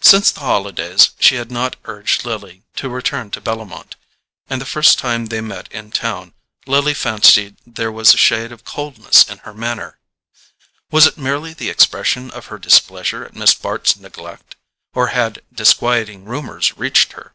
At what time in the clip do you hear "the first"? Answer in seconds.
4.60-4.96